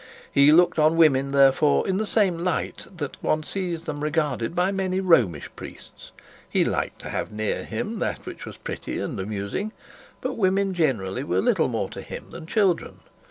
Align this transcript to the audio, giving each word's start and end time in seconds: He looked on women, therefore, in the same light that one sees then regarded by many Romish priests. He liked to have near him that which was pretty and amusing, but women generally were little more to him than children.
He 0.31 0.51
looked 0.51 0.79
on 0.79 0.97
women, 0.97 1.31
therefore, 1.31 1.87
in 1.87 1.97
the 1.99 2.07
same 2.07 2.39
light 2.39 2.87
that 2.97 3.21
one 3.21 3.43
sees 3.43 3.83
then 3.83 3.99
regarded 3.99 4.55
by 4.55 4.71
many 4.71 4.99
Romish 4.99 5.47
priests. 5.55 6.11
He 6.49 6.65
liked 6.65 7.01
to 7.01 7.09
have 7.09 7.31
near 7.31 7.63
him 7.63 7.99
that 7.99 8.25
which 8.25 8.43
was 8.43 8.57
pretty 8.57 8.97
and 8.97 9.19
amusing, 9.19 9.73
but 10.19 10.37
women 10.39 10.73
generally 10.73 11.23
were 11.23 11.39
little 11.39 11.67
more 11.67 11.89
to 11.91 12.01
him 12.01 12.31
than 12.31 12.47
children. 12.47 13.01